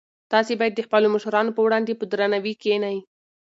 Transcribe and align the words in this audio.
تاسي 0.31 0.53
باید 0.59 0.73
د 0.75 0.81
خپلو 0.87 1.07
مشرانو 1.15 1.55
په 1.55 1.61
وړاندې 1.65 1.97
په 1.99 2.05
درناوي 2.11 2.53
کښېنئ. 2.61 2.97